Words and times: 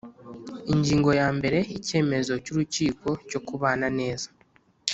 Ingingo 0.73 1.09
ya 1.19 1.27
mbere 1.37 1.59
Icyemezo 1.77 2.33
cy 2.43 2.51
urukiko 2.53 3.09
cyo 3.29 3.39
kubana 3.47 3.87
neza 3.99 4.27